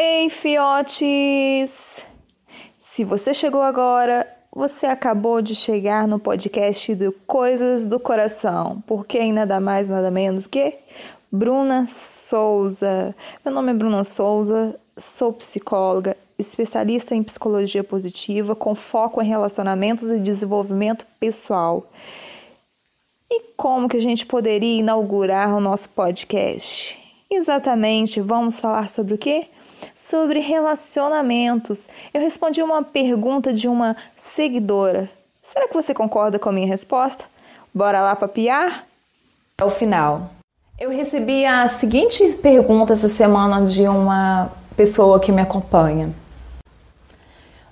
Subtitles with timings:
[0.00, 2.00] Ei, fiotes!
[2.80, 9.18] Se você chegou agora, você acabou de chegar no podcast do Coisas do Coração, porque
[9.18, 10.78] em nada mais, nada menos que
[11.32, 13.12] Bruna Souza.
[13.44, 20.08] Meu nome é Bruna Souza, sou psicóloga, especialista em psicologia positiva, com foco em relacionamentos
[20.12, 21.90] e desenvolvimento pessoal.
[23.28, 26.96] E como que a gente poderia inaugurar o nosso podcast?
[27.28, 29.48] Exatamente, vamos falar sobre o quê?
[29.94, 31.88] Sobre relacionamentos.
[32.12, 33.96] Eu respondi uma pergunta de uma
[34.34, 35.10] seguidora.
[35.42, 37.24] Será que você concorda com a minha resposta?
[37.74, 38.86] Bora lá papiar?
[39.60, 40.30] Ao final.
[40.78, 46.14] Eu recebi a seguinte pergunta essa semana de uma pessoa que me acompanha.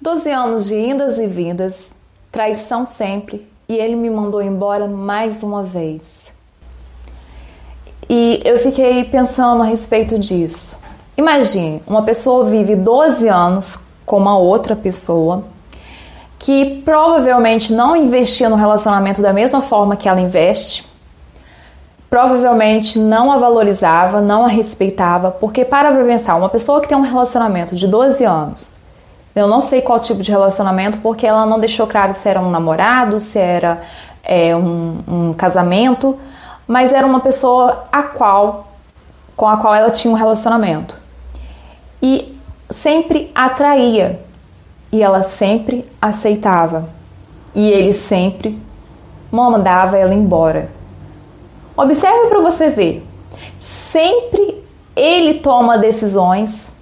[0.00, 1.92] 12 anos de indas e vindas,
[2.30, 6.32] traição sempre, e ele me mandou embora mais uma vez.
[8.08, 10.76] E eu fiquei pensando a respeito disso.
[11.16, 15.44] Imagine, uma pessoa vive 12 anos com uma outra pessoa
[16.38, 20.84] que provavelmente não investia no relacionamento da mesma forma que ela investe,
[22.10, 27.02] provavelmente não a valorizava, não a respeitava, porque para pensar, uma pessoa que tem um
[27.02, 28.80] relacionamento de 12 anos,
[29.34, 32.50] eu não sei qual tipo de relacionamento, porque ela não deixou claro se era um
[32.50, 33.80] namorado, se era
[34.22, 36.18] é, um, um casamento,
[36.66, 38.66] mas era uma pessoa a qual,
[39.36, 40.96] com a qual ela tinha um relacionamento.
[42.02, 42.36] E
[42.70, 44.20] sempre atraía,
[44.90, 46.88] e ela sempre aceitava,
[47.54, 48.58] e ele sempre
[49.30, 50.70] mandava ela embora.
[51.76, 53.06] Observe para você ver.
[53.60, 54.62] Sempre
[54.94, 56.72] ele toma decisões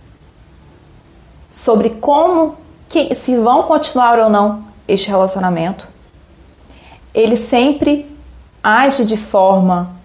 [1.51, 2.57] sobre como
[2.89, 5.89] que se vão continuar ou não este relacionamento.
[7.15, 8.11] Ele sempre
[8.63, 10.00] age de forma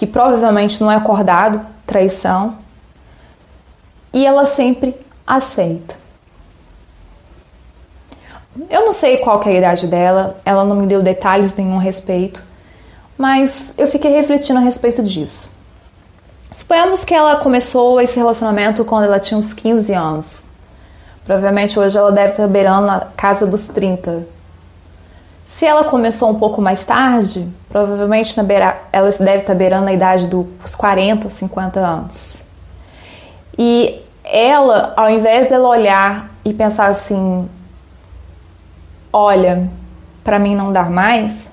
[0.00, 2.56] que provavelmente não é acordado, traição,
[4.14, 5.94] e ela sempre aceita.
[8.70, 11.82] Eu não sei qual é a idade dela, ela não me deu detalhes nenhum a
[11.82, 12.42] respeito,
[13.18, 15.50] mas eu fiquei refletindo a respeito disso.
[16.50, 20.42] Suponhamos que ela começou esse relacionamento quando ela tinha uns 15 anos.
[21.26, 24.26] Provavelmente hoje ela deve estar beirando na casa dos 30.
[25.50, 29.92] Se ela começou um pouco mais tarde, provavelmente na beira, ela deve estar beirando a
[29.92, 32.40] idade dos 40, 50 anos.
[33.58, 37.48] E ela, ao invés dela olhar e pensar assim:
[39.12, 39.68] olha,
[40.22, 41.50] para mim não dar mais,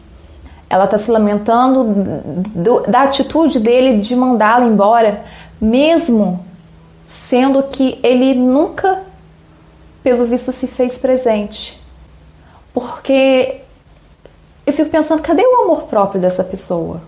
[0.69, 1.83] ela está se lamentando
[2.53, 5.23] do, da atitude dele de mandá-la embora,
[5.59, 6.45] mesmo
[7.03, 9.01] sendo que ele nunca,
[10.03, 11.81] pelo visto, se fez presente.
[12.71, 13.63] Porque
[14.67, 17.01] eu fico pensando, cadê o amor próprio dessa pessoa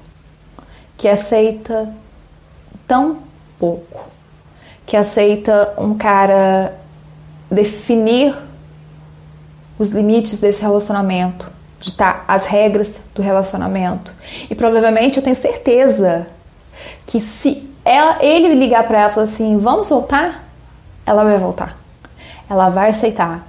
[0.97, 1.93] que aceita
[2.87, 3.19] tão
[3.59, 4.05] pouco,
[4.85, 6.79] que aceita um cara
[7.51, 8.33] definir
[9.77, 14.13] os limites desse relacionamento, ditar as regras do relacionamento.
[14.49, 16.27] E provavelmente eu tenho certeza
[17.05, 20.45] que se ela, ele ligar para ela e falar assim, vamos voltar,
[21.05, 21.77] ela vai voltar.
[22.49, 23.45] Ela vai aceitar.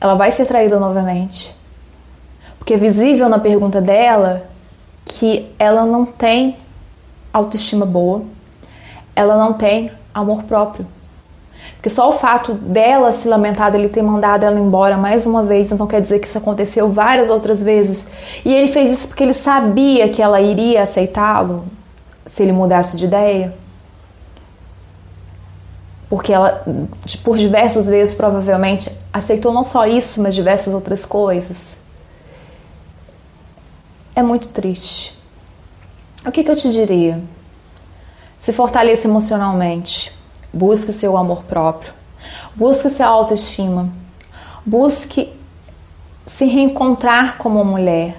[0.00, 1.54] Ela vai ser traída novamente.
[2.62, 4.44] Porque é visível na pergunta dela
[5.04, 6.56] que ela não tem
[7.32, 8.22] autoestima boa,
[9.16, 10.86] ela não tem amor próprio.
[11.74, 15.72] Porque só o fato dela se lamentar dele ter mandado ela embora mais uma vez,
[15.72, 18.06] então quer dizer que isso aconteceu várias outras vezes.
[18.44, 21.64] E ele fez isso porque ele sabia que ela iria aceitá-lo
[22.24, 23.56] se ele mudasse de ideia.
[26.08, 26.64] Porque ela,
[27.24, 31.81] por diversas vezes, provavelmente, aceitou não só isso, mas diversas outras coisas.
[34.14, 35.18] É muito triste.
[36.26, 37.20] O que, que eu te diria?
[38.38, 40.12] Se fortaleça emocionalmente
[40.52, 41.94] Busque seu amor próprio.
[42.54, 43.88] Busque sua autoestima.
[44.66, 45.32] Busque
[46.26, 48.16] se reencontrar como mulher.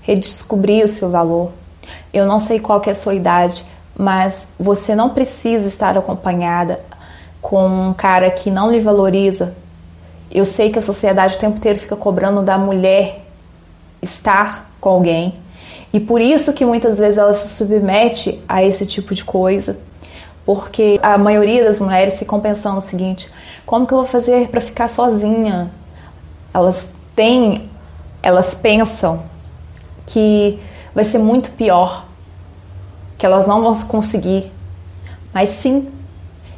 [0.00, 1.50] Redescobrir o seu valor.
[2.12, 3.64] Eu não sei qual é a sua idade,
[3.96, 6.80] mas você não precisa estar acompanhada
[7.42, 9.52] com um cara que não lhe valoriza.
[10.30, 13.26] Eu sei que a sociedade o tempo inteiro fica cobrando da mulher
[14.00, 15.34] estar com alguém.
[15.94, 19.78] E por isso que muitas vezes ela se submete a esse tipo de coisa
[20.44, 23.30] porque a maioria das mulheres ficam pensando o seguinte:
[23.64, 25.70] como que eu vou fazer para ficar sozinha?
[26.52, 26.86] Elas
[27.16, 27.70] têm,
[28.22, 29.22] elas pensam
[30.06, 30.60] que
[30.94, 32.04] vai ser muito pior,
[33.16, 34.52] que elas não vão conseguir.
[35.32, 35.88] Mas sim,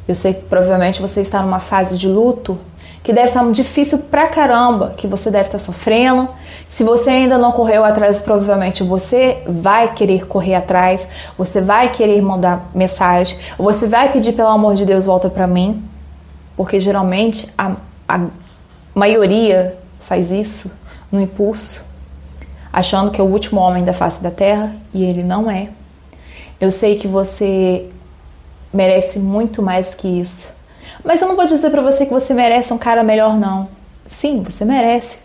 [0.05, 2.59] eu sei que provavelmente você está numa fase de luto
[3.03, 6.27] que deve estar difícil pra caramba, que você deve estar sofrendo.
[6.67, 11.07] Se você ainda não correu atrás, provavelmente você vai querer correr atrás,
[11.37, 15.83] você vai querer mandar mensagem, você vai pedir pelo amor de Deus volta para mim.
[16.55, 17.73] Porque geralmente a,
[18.07, 18.25] a
[18.93, 20.71] maioria faz isso
[21.11, 21.83] no impulso,
[22.73, 25.69] achando que é o último homem da face da terra e ele não é.
[26.59, 27.87] Eu sei que você
[28.73, 30.56] merece muito mais que isso.
[31.03, 33.69] Mas eu não vou dizer para você que você merece um cara melhor não.
[34.05, 35.19] Sim, você merece.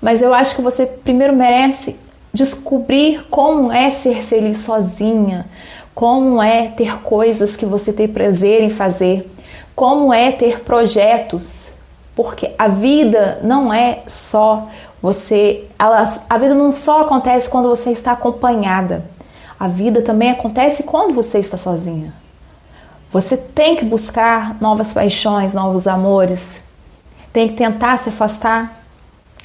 [0.00, 1.96] Mas eu acho que você primeiro merece
[2.32, 5.46] descobrir como é ser feliz sozinha,
[5.94, 9.30] como é ter coisas que você tem prazer em fazer,
[9.74, 11.68] como é ter projetos,
[12.14, 14.68] porque a vida não é só
[15.00, 19.04] você, ela, a vida não só acontece quando você está acompanhada.
[19.58, 22.12] A vida também acontece quando você está sozinha.
[23.12, 26.60] Você tem que buscar novas paixões, novos amores.
[27.32, 28.84] Tem que tentar se afastar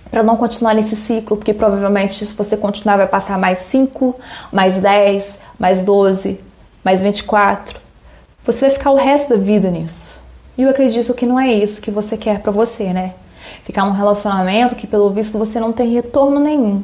[0.09, 4.15] para não continuar nesse ciclo, porque provavelmente se você continuar vai passar mais 5,
[4.51, 6.39] mais 10, mais 12,
[6.83, 7.79] mais 24.
[8.43, 10.19] Você vai ficar o resto da vida nisso.
[10.57, 13.13] E eu acredito que não é isso que você quer para você, né?
[13.63, 16.83] Ficar num relacionamento que pelo visto você não tem retorno nenhum.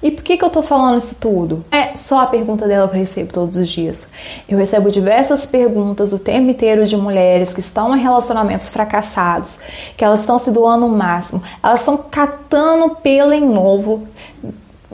[0.00, 1.64] E por que, que eu tô falando isso tudo?
[1.72, 4.06] É só a pergunta dela que eu recebo todos os dias.
[4.48, 9.58] Eu recebo diversas perguntas o tempo inteiro de mulheres que estão em relacionamentos fracassados,
[9.96, 14.06] que elas estão se doando o máximo, elas estão catando pelo em novo,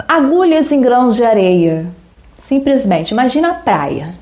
[0.08, 1.86] agulhas em grãos de areia.
[2.38, 4.14] Simplesmente, imagina a praia.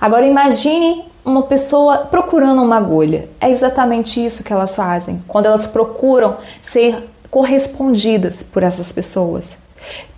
[0.00, 3.28] Agora imagine uma pessoa procurando uma agulha.
[3.40, 9.58] É exatamente isso que elas fazem quando elas procuram ser correspondidas por essas pessoas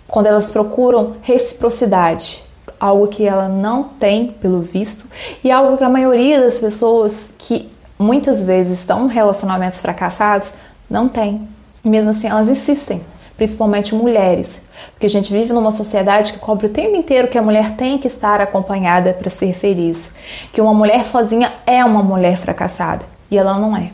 [0.07, 2.43] quando elas procuram reciprocidade,
[2.79, 5.05] algo que ela não tem pelo visto
[5.43, 10.53] e algo que a maioria das pessoas que muitas vezes estão em relacionamentos fracassados
[10.89, 11.47] não tem.
[11.83, 13.01] Mesmo assim elas insistem,
[13.37, 14.59] principalmente mulheres,
[14.91, 17.97] porque a gente vive numa sociedade que cobra o tempo inteiro que a mulher tem
[17.97, 20.11] que estar acompanhada para ser feliz,
[20.51, 23.91] que uma mulher sozinha é uma mulher fracassada e ela não é.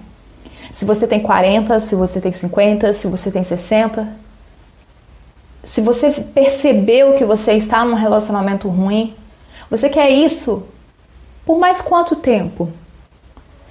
[0.71, 4.07] Se você tem 40, se você tem 50, se você tem 60,
[5.63, 9.13] se você percebeu que você está num relacionamento ruim,
[9.69, 10.63] você quer isso
[11.45, 12.71] por mais quanto tempo?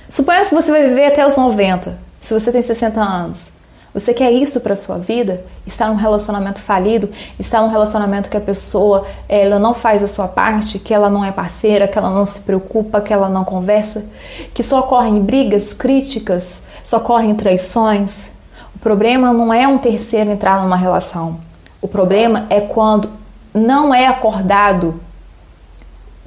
[0.08, 3.52] Suponha que você vai viver até os 90, se você tem 60 anos.
[3.92, 5.44] Você quer isso para sua vida?
[5.66, 7.10] Estar num relacionamento falido?
[7.38, 11.24] Estar num relacionamento que a pessoa ela não faz a sua parte, que ela não
[11.24, 14.04] é parceira, que ela não se preocupa, que ela não conversa,
[14.52, 18.30] que só ocorrem brigas, críticas, só ocorrem traições?
[18.74, 21.47] O problema não é um terceiro entrar numa relação.
[21.80, 23.10] O problema é quando
[23.54, 25.00] não é acordado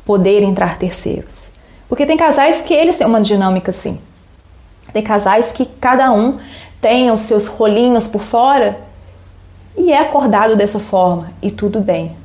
[0.06, 1.52] poder entrar terceiros.
[1.88, 4.00] Porque tem casais que eles têm uma dinâmica assim.
[4.94, 6.40] Tem casais que cada um
[6.80, 8.80] tem os seus rolinhos por fora
[9.78, 12.16] e é acordado dessa forma e tudo bem.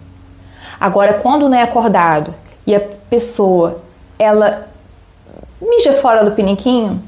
[0.80, 2.34] Agora, quando não é acordado
[2.66, 3.82] e a pessoa
[4.18, 4.68] ela
[5.60, 7.02] mija fora do piniquinho,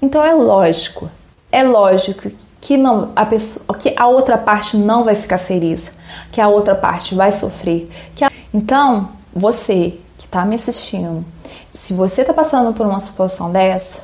[0.00, 1.10] então é lógico,
[1.52, 5.90] é lógico que não a pessoa, que a outra parte não vai ficar feliz,
[6.30, 7.90] que a outra parte vai sofrer.
[8.14, 8.30] Que a...
[8.52, 11.24] Então, você que está me assistindo,
[11.70, 14.00] se você está passando por uma situação dessa,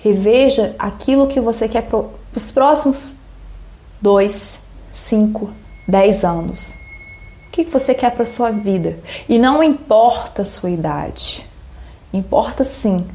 [0.00, 2.04] reveja aquilo que você quer para
[2.34, 3.12] os próximos
[4.00, 4.58] dois,
[4.92, 5.50] cinco,
[5.86, 6.74] dez anos.
[7.48, 8.98] O que você quer para sua vida?
[9.28, 11.44] E não importa a sua idade.
[12.12, 13.06] Importa sim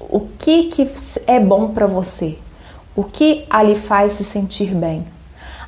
[0.00, 0.90] o que, que
[1.26, 2.38] é bom para você.
[2.96, 5.04] O que a lhe faz se sentir bem?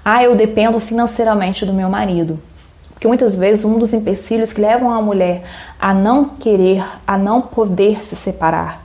[0.04, 2.38] Ah, eu dependo financeiramente do meu marido.
[2.92, 5.42] Porque muitas vezes um dos empecilhos que levam a mulher
[5.78, 8.83] a não querer, a não poder se separar,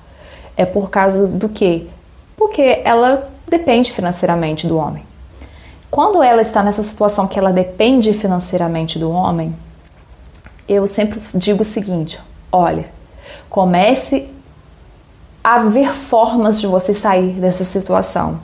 [0.57, 1.87] é por causa do quê?
[2.35, 5.05] Porque ela depende financeiramente do homem.
[5.89, 9.55] Quando ela está nessa situação que ela depende financeiramente do homem,
[10.67, 12.19] eu sempre digo o seguinte:
[12.51, 12.85] olha,
[13.49, 14.29] comece
[15.43, 18.39] haver formas de você sair dessa situação.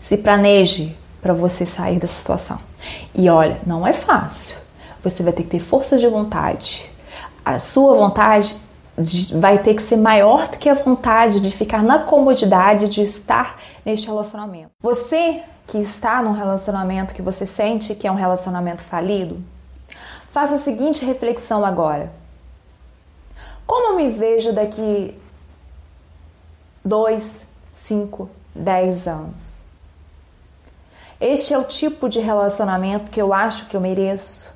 [0.00, 2.58] Se planeje para você sair dessa situação.
[3.14, 4.56] E olha, não é fácil.
[5.02, 6.90] Você vai ter que ter força de vontade.
[7.44, 8.56] A sua vontade
[9.38, 13.58] vai ter que ser maior do que a vontade de ficar na comodidade de estar
[13.84, 14.70] neste relacionamento.
[14.82, 19.42] Você que está num relacionamento que você sente que é um relacionamento falido,
[20.32, 22.12] faça a seguinte reflexão agora.
[23.66, 25.14] Como eu me vejo daqui
[26.84, 29.60] 2, 5, 10 anos.
[31.20, 34.50] Este é o tipo de relacionamento que eu acho que eu mereço.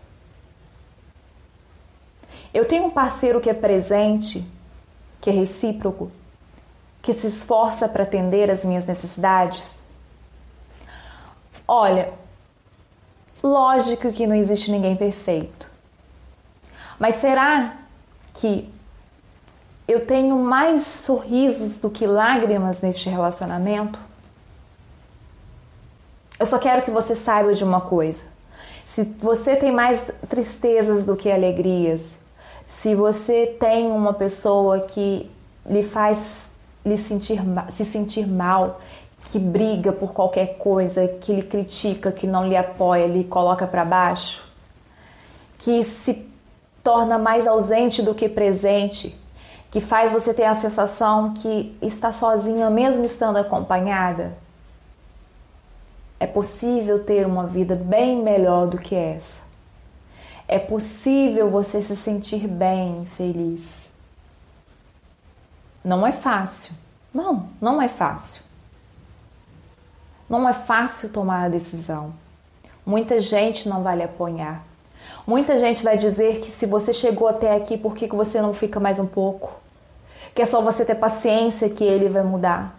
[2.54, 4.44] Eu tenho um parceiro que é presente,
[5.20, 6.10] que é recíproco,
[7.02, 9.78] que se esforça para atender as minhas necessidades.
[11.68, 12.14] Olha,
[13.42, 15.70] lógico que não existe ninguém perfeito.
[16.98, 17.76] Mas será
[18.32, 18.72] que
[19.86, 23.98] eu tenho mais sorrisos do que lágrimas neste relacionamento?
[26.38, 28.24] Eu só quero que você saiba de uma coisa.
[28.86, 32.16] Se você tem mais tristezas do que alegrias,
[32.66, 35.30] se você tem uma pessoa que
[35.66, 36.50] lhe faz
[36.84, 38.80] lhe sentir, se sentir mal,
[39.30, 43.84] que briga por qualquer coisa, que lhe critica, que não lhe apoia, lhe coloca para
[43.84, 44.44] baixo,
[45.58, 46.28] que se
[46.82, 49.18] torna mais ausente do que presente,
[49.74, 54.38] que faz você ter a sensação que está sozinha mesmo estando acompanhada,
[56.20, 59.40] é possível ter uma vida bem melhor do que essa.
[60.46, 63.90] É possível você se sentir bem, feliz.
[65.82, 66.72] Não é fácil.
[67.12, 68.42] Não, não é fácil.
[70.30, 72.14] Não é fácil tomar a decisão.
[72.86, 74.62] Muita gente não vai lhe apoiar.
[75.26, 78.78] Muita gente vai dizer que se você chegou até aqui, por que você não fica
[78.78, 79.63] mais um pouco?
[80.34, 82.78] Que é só você ter paciência que ele vai mudar.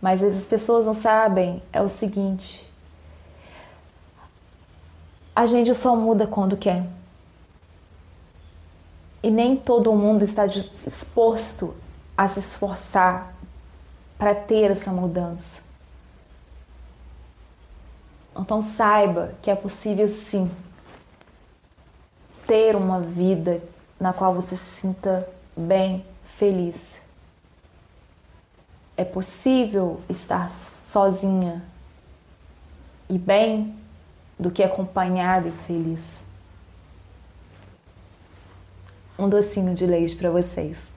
[0.00, 2.70] Mas as pessoas não sabem é o seguinte:
[5.34, 6.86] a gente só muda quando quer.
[9.22, 11.74] E nem todo mundo está disposto
[12.16, 13.34] a se esforçar
[14.16, 15.60] para ter essa mudança.
[18.38, 20.50] Então saiba que é possível sim
[22.46, 23.60] ter uma vida
[23.98, 27.00] na qual você se sinta bem, feliz.
[28.96, 30.50] É possível estar
[30.90, 31.62] sozinha
[33.08, 33.74] e bem
[34.38, 36.22] do que acompanhada e feliz.
[39.18, 40.95] Um docinho de leite para vocês.